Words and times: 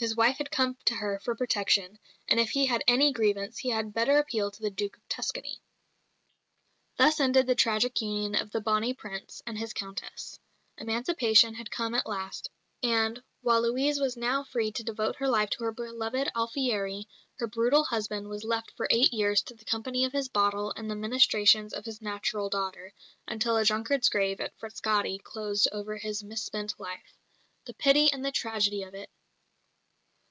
His 0.00 0.14
wife 0.14 0.38
had 0.38 0.52
come 0.52 0.76
to 0.84 0.94
her 0.94 1.18
for 1.18 1.34
protection; 1.34 1.98
and 2.28 2.38
if 2.38 2.50
he 2.50 2.66
had 2.66 2.84
any 2.86 3.10
grievance 3.10 3.58
he 3.58 3.70
had 3.70 3.92
better 3.92 4.16
appeal 4.16 4.48
to 4.52 4.62
the 4.62 4.70
Duke 4.70 4.96
of 4.96 5.08
Tuscany. 5.08 5.60
Thus 6.98 7.18
ended 7.18 7.48
the 7.48 7.56
tragic 7.56 8.00
union 8.00 8.36
of 8.36 8.52
the 8.52 8.60
"Bonnie 8.60 8.94
Prince" 8.94 9.42
and 9.44 9.58
his 9.58 9.72
Countess. 9.72 10.38
Emancipation 10.76 11.52
had 11.54 11.72
come 11.72 11.96
at 11.96 12.06
last; 12.06 12.48
and, 12.80 13.20
while 13.40 13.60
Louise 13.60 13.98
was 13.98 14.16
now 14.16 14.44
free 14.44 14.70
to 14.70 14.84
devote 14.84 15.16
her 15.16 15.26
life 15.28 15.50
to 15.50 15.64
her 15.64 15.72
beloved 15.72 16.30
Alfieri, 16.36 17.08
her 17.40 17.48
brutal 17.48 17.82
husband 17.82 18.28
was 18.28 18.44
left 18.44 18.70
for 18.76 18.86
eight 18.92 19.12
years 19.12 19.42
to 19.42 19.54
the 19.54 19.64
company 19.64 20.04
of 20.04 20.12
his 20.12 20.28
bottle 20.28 20.72
and 20.76 20.88
the 20.88 20.94
ministrations 20.94 21.74
of 21.74 21.84
his 21.84 22.00
natural 22.00 22.48
daughter, 22.48 22.92
until 23.26 23.56
a 23.56 23.64
drunkard's 23.64 24.08
grave 24.10 24.40
at 24.40 24.56
Frascati 24.60 25.18
closed 25.18 25.66
over 25.72 25.96
his 25.96 26.22
mis 26.22 26.40
spent 26.44 26.78
life. 26.78 27.18
The 27.64 27.74
pity 27.74 28.12
and 28.12 28.24
the 28.24 28.30
tragedy 28.30 28.84
of 28.84 28.94
it! 28.94 29.10